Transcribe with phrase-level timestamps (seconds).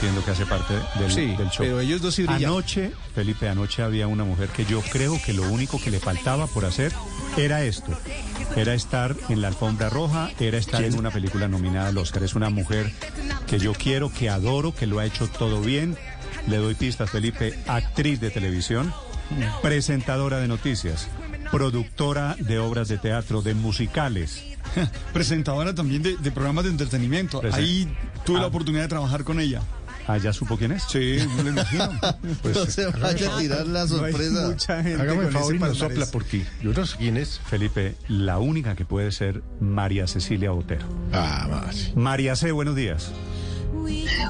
[0.00, 1.58] entiendo que hace parte del, Sí, del show.
[1.58, 2.24] pero ellos dos sí.
[2.26, 6.46] Anoche, Felipe, anoche había una mujer que yo creo que lo único que le faltaba
[6.46, 6.92] por hacer
[7.36, 7.92] era esto.
[8.56, 12.22] Era estar en la alfombra roja, era estar en una película nominada al Oscar.
[12.22, 12.90] Es una mujer
[13.46, 15.96] que yo quiero, que adoro, que lo ha hecho todo bien.
[16.48, 18.92] Le doy pistas, Felipe, actriz de televisión,
[19.62, 21.08] presentadora de noticias,
[21.50, 24.44] productora de obras de teatro, de musicales.
[25.12, 27.40] Presentadora también de, de programas de entretenimiento.
[27.52, 27.88] Ahí
[28.24, 28.42] tuve Ah.
[28.42, 29.62] la oportunidad de trabajar con ella.
[30.06, 30.82] ¿Ah, ya supo quién es?
[30.88, 31.88] Sí, no lo imagino.
[32.42, 34.48] Pues, no se vaya a tirar la No sorpresa.
[34.48, 35.78] mucha gente Hágame el favor y no palmarés.
[35.78, 37.38] sopla porque yo no sé quién es.
[37.46, 40.86] Felipe, la única que puede ser María Cecilia Botero.
[41.12, 41.92] Ah, más.
[41.94, 43.12] María C, buenos días.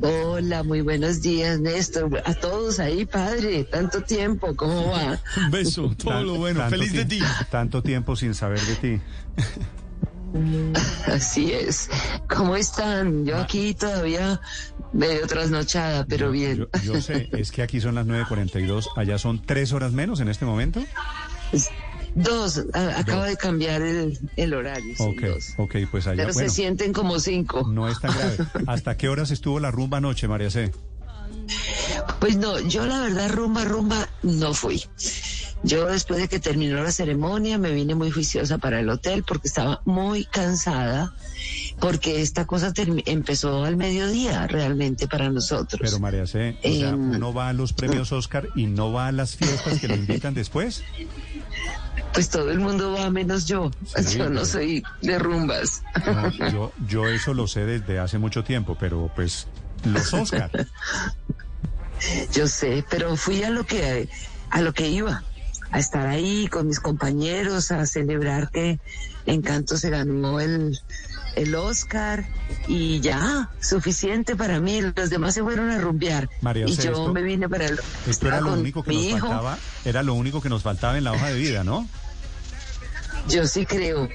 [0.00, 2.22] Hola, muy buenos días, Néstor.
[2.24, 3.64] A todos ahí, padre.
[3.64, 5.18] Tanto tiempo, ¿cómo va?
[5.36, 6.68] Un beso, todo Tan- lo bueno.
[6.68, 7.20] Feliz de ti.
[7.50, 9.00] Tanto tiempo sin saber de ti.
[11.06, 11.88] Así es.
[12.28, 13.24] ¿Cómo están?
[13.24, 14.40] Yo aquí todavía
[14.94, 16.56] medio trasnochada, pero bien.
[16.82, 20.28] Yo, yo sé, es que aquí son las 9.42, allá son tres horas menos en
[20.28, 20.80] este momento.
[22.14, 24.94] Dos, a- acaba de cambiar el, el horario.
[24.98, 25.54] Ok, dos.
[25.56, 27.66] ok, pues allá, Pero bueno, se sienten como cinco.
[27.68, 28.36] no es tan grave.
[28.66, 30.70] ¿Hasta qué horas estuvo la rumba anoche, María C?
[32.20, 34.82] Pues no, yo la verdad rumba, rumba no fui.
[35.64, 39.48] Yo después de que terminó la ceremonia me vine muy juiciosa para el hotel porque
[39.48, 41.12] estaba muy cansada
[41.80, 45.80] porque esta cosa empezó al mediodía realmente para nosotros.
[45.82, 49.08] Pero María C, o sea, Em, uno va a los premios Oscar y no va
[49.08, 50.82] a las fiestas que lo invitan después.
[52.12, 53.70] Pues todo el mundo va menos yo.
[53.96, 55.82] Sí, yo no soy de rumbas.
[56.06, 59.48] No, yo, yo eso lo sé desde hace mucho tiempo, pero pues
[59.84, 60.50] los Oscar.
[62.32, 64.08] Yo sé, pero fui a lo que
[64.50, 65.24] a lo que iba,
[65.70, 68.78] a estar ahí con mis compañeros, a celebrar que
[69.26, 70.78] Encanto se ganó el,
[71.36, 72.24] el Oscar
[72.68, 74.80] y ya, suficiente para mí.
[74.96, 77.78] Los demás se fueron a rumbear María y yo esto- me vine para el
[78.08, 79.18] Esto era lo con único que nos hijo.
[79.20, 81.88] faltaba, era lo único que nos faltaba en la hoja de vida, ¿no?
[83.28, 84.08] Yo sí creo.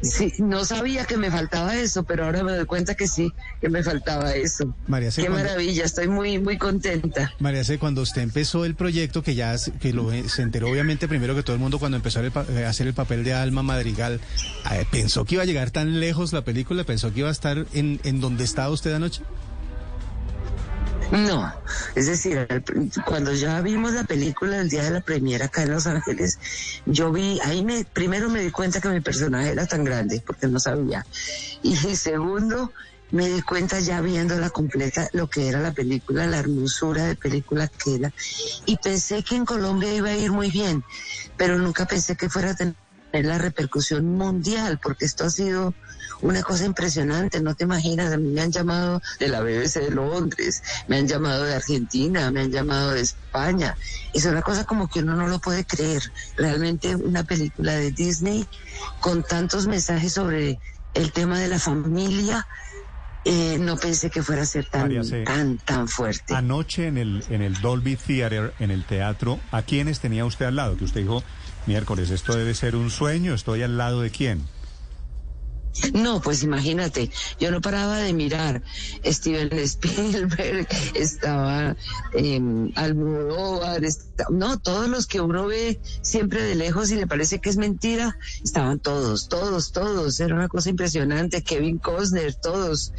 [0.00, 3.68] Sí, no sabía que me faltaba eso, pero ahora me doy cuenta que sí, que
[3.68, 4.74] me faltaba eso.
[4.86, 7.32] María C, Qué cuando- maravilla, estoy muy, muy contenta.
[7.40, 11.08] María C, cuando usted empezó el proyecto, que ya se- que lo, se enteró obviamente
[11.08, 12.30] primero que todo el mundo cuando empezó eh,
[12.64, 14.20] a hacer el papel de Alma Madrigal,
[14.70, 16.84] eh, ¿pensó que iba a llegar tan lejos la película?
[16.84, 19.22] ¿Pensó que iba a estar en, en donde estaba usted anoche?
[21.10, 21.50] No,
[21.94, 22.46] es decir,
[23.06, 26.38] cuando ya vimos la película el día de la premiera acá en Los Ángeles,
[26.84, 30.46] yo vi, ahí me, primero me di cuenta que mi personaje era tan grande, porque
[30.48, 31.06] no sabía.
[31.62, 32.72] Y segundo,
[33.10, 37.68] me di cuenta ya viéndola completa lo que era la película, la hermosura de película
[37.68, 38.12] que era.
[38.66, 40.84] Y pensé que en Colombia iba a ir muy bien,
[41.38, 42.74] pero nunca pensé que fuera a tener
[43.12, 45.74] la repercusión mundial, porque esto ha sido
[46.20, 49.90] una cosa impresionante, no te imaginas, a mí me han llamado de la BBC de
[49.90, 53.76] Londres, me han llamado de Argentina, me han llamado de España.
[54.12, 56.02] Es una cosa como que uno no lo puede creer.
[56.36, 58.46] Realmente una película de Disney
[59.00, 60.60] con tantos mensajes sobre
[60.94, 62.46] el tema de la familia,
[63.24, 66.34] eh, no pensé que fuera a ser tan, María tan, tan fuerte.
[66.34, 70.56] Anoche en el, en el Dolby Theater, en el teatro, ¿a quiénes tenía usted al
[70.56, 70.76] lado?
[70.76, 71.22] Que usted dijo,
[71.66, 74.42] miércoles, esto debe ser un sueño, ¿estoy al lado de quién?
[75.92, 78.62] No, pues imagínate, yo no paraba de mirar.
[79.04, 81.76] Steven Spielberg, estaba
[82.14, 82.40] eh,
[82.74, 83.82] Almodóvar,
[84.30, 88.18] no, todos los que uno ve siempre de lejos y le parece que es mentira,
[88.42, 90.20] estaban todos, todos, todos.
[90.20, 91.42] Era una cosa impresionante.
[91.42, 92.92] Kevin Costner, todos.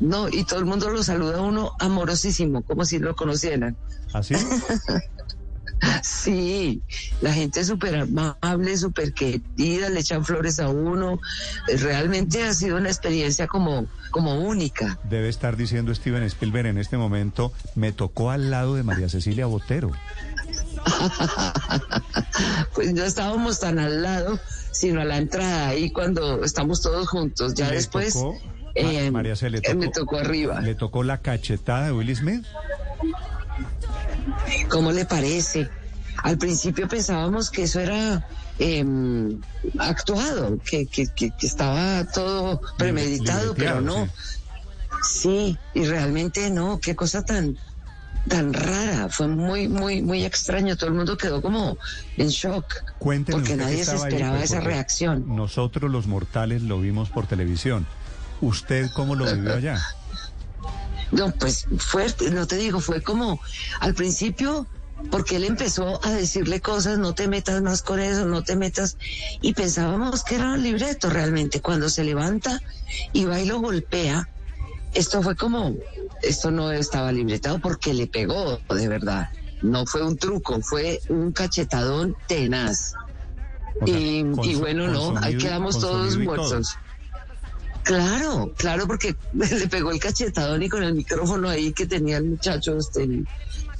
[0.00, 3.76] No, y todo el mundo lo saluda a uno amorosísimo, como si lo conocieran.
[4.12, 4.34] ¿Así?
[6.06, 6.82] Sí,
[7.22, 11.18] la gente es súper amable, súper querida, le echan flores a uno.
[11.66, 14.98] Eh, Realmente ha sido una experiencia como, como única.
[15.04, 19.46] Debe estar diciendo Steven Spielberg en este momento, me tocó al lado de María Cecilia
[19.46, 19.92] Botero.
[22.74, 24.38] Pues no estábamos tan al lado,
[24.72, 27.54] sino a la entrada, ahí cuando estamos todos juntos.
[27.54, 28.36] Ya después tocó-
[28.74, 30.60] eh, Ma- María C, le eh, me tocó- tocó arriba.
[30.60, 32.44] ¿Le tocó la cachetada de Will Smith?
[34.68, 35.68] ¿Cómo le parece?
[36.22, 38.26] Al principio pensábamos que eso era
[38.58, 39.40] em,
[39.78, 44.08] actuado, que, que, que- que estaba todo premeditado, pero no.
[45.02, 47.58] Sí, y realmente no, qué cosa tan
[48.26, 51.76] tan rara, fue muy muy muy extraño, todo el mundo quedó como
[52.16, 52.64] en shock.
[52.98, 55.24] Cuéntenos porque nadie se ahí, esperaba esa reacción.
[55.36, 57.86] Nosotros los mortales lo vimos por televisión.
[58.40, 59.84] ¿Usted cómo lo vivió allá?
[61.12, 63.40] No, pues fuerte, no te digo, fue como
[63.80, 64.66] al principio,
[65.10, 68.96] porque él empezó a decirle cosas, no te metas más con eso, no te metas,
[69.40, 71.60] y pensábamos que era un libreto realmente.
[71.60, 72.60] Cuando se levanta
[73.12, 74.28] y va y lo golpea,
[74.92, 75.74] esto fue como,
[76.22, 79.28] esto no estaba libretado porque le pegó, de verdad.
[79.62, 82.92] No fue un truco, fue un cachetadón tenaz.
[83.80, 86.60] O sea, y, bueno, no, ahí quedamos todos todo.
[87.84, 92.24] Claro, claro, porque le pegó el cachetadón y con el micrófono ahí que tenía el
[92.24, 93.28] muchacho, este, el-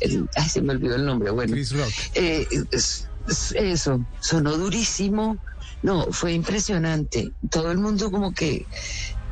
[0.00, 1.52] el- ay, se me olvidó el nombre, bueno.
[1.52, 1.90] Chris Rock.
[2.14, 5.38] Eh, es- es- eso, sonó durísimo.
[5.82, 7.32] No, fue impresionante.
[7.50, 8.66] Todo el mundo como que,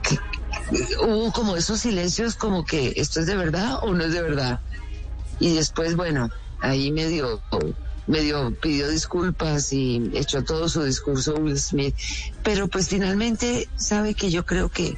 [0.03, 0.19] que-
[1.05, 4.61] hubo como esos silencios como que esto es de verdad o no es de verdad.
[5.39, 6.31] Y después, bueno,
[6.61, 7.43] ahí medio,
[8.07, 11.95] medio pidió disculpas y echó todo su discurso Will Smith.
[12.43, 14.97] Pero pues finalmente sabe que yo creo que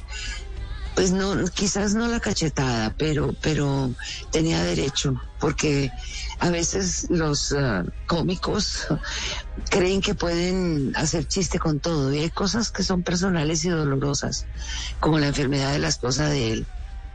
[0.95, 3.93] pues no, quizás no la cachetada, pero, pero
[4.31, 5.91] tenía derecho, porque
[6.39, 8.87] a veces los ah, cómicos
[9.69, 14.45] creen que pueden hacer chiste con todo, y hay cosas que son personales y dolorosas,
[15.01, 16.67] como la enfermedad de la esposa de él.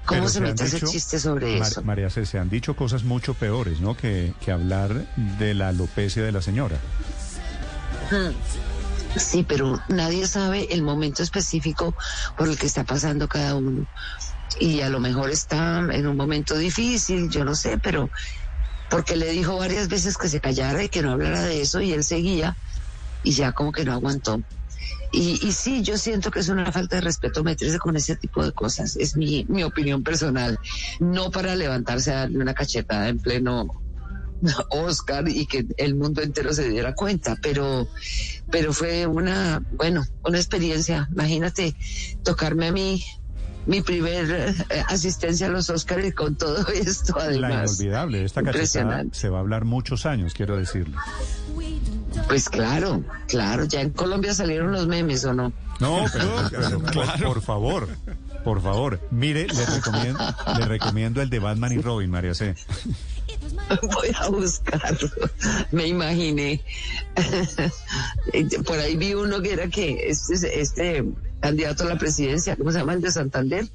[0.07, 1.83] ¿Cómo se mete dicho- chiste sobre Mar- eso?
[1.83, 3.97] María C., se han dicho cosas mucho peores, ¿no?
[3.97, 5.07] Que, que hablar
[5.39, 6.79] de la alopecia de la señora.
[9.17, 11.95] Sí, pero nadie sabe el momento específico
[12.37, 13.87] por el que está pasando cada uno.
[14.59, 18.11] Y a lo mejor está en un momento difícil, yo no sé, pero
[18.89, 21.93] porque le dijo varias veces que se callara y que no hablara de eso y
[21.93, 22.57] él seguía
[23.23, 24.43] y ya como que no aguantó.
[25.13, 28.45] Y, y sí, yo siento que es una falta de respeto meterse con ese tipo
[28.45, 28.97] de cosas.
[28.97, 30.59] Es mi, mi opinión personal.
[31.01, 33.83] No para levantarse a darle una cachetada en pleno
[34.71, 37.89] Oscar y que el mundo entero se diera cuenta, pero,
[38.51, 41.09] pero fue una, bueno, una experiencia.
[41.13, 41.75] Imagínate
[42.23, 43.03] tocarme a mí
[43.67, 44.31] mi primer
[44.71, 47.79] eh, asistencia a los Oscars y con todo esto la además.
[47.79, 48.25] inolvidable.
[48.25, 49.19] Esta cachetada Impresionante.
[49.19, 50.97] se va a hablar muchos años, quiero decirle.
[52.29, 55.53] Pues claro, claro, ya en Colombia salieron los memes o no.
[55.81, 57.89] No, pero, pero por, por favor,
[58.45, 59.01] por favor.
[59.11, 60.21] Mire, le recomiendo,
[60.59, 62.55] le recomiendo el de Batman y Robin, María C.
[63.83, 65.09] Voy a buscarlo.
[65.71, 66.61] Me imaginé.
[68.67, 71.05] Por ahí vi uno que era que este, este
[71.41, 72.95] candidato a la presidencia, ¿cómo se llama?
[72.95, 73.69] El de Santander,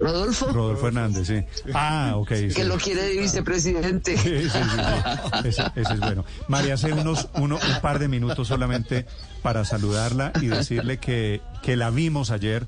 [0.00, 1.44] Rodolfo, Rodolfo Hernández, sí.
[1.74, 2.32] Ah, ok.
[2.32, 2.48] sí.
[2.48, 4.16] que lo quiere de vicepresidente.
[4.16, 5.48] Sí, sí, sí, sí.
[5.48, 6.24] Ese, ese es bueno.
[6.48, 9.06] María, hace unos uno, un par de minutos solamente
[9.42, 12.66] para saludarla y decirle que, que la vimos ayer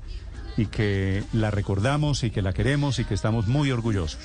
[0.57, 4.19] y que la recordamos y que la queremos y que estamos muy orgullosos.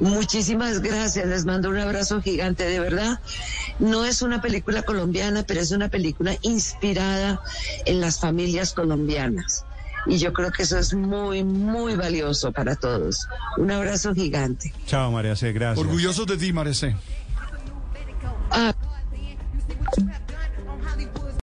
[0.00, 3.20] Muchísimas gracias, les mando un abrazo gigante, de verdad.
[3.78, 7.42] No es una película colombiana, pero es una película inspirada
[7.84, 9.64] en las familias colombianas.
[10.06, 13.26] Y yo creo que eso es muy, muy valioso para todos.
[13.56, 14.72] Un abrazo gigante.
[14.86, 15.52] Chao, María C.
[15.52, 15.78] Gracias.
[15.78, 16.94] Orgullosos de ti, Marece.
[16.94, 17.23] Ah,